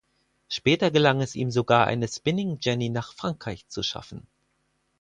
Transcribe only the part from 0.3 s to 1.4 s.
Später gelang es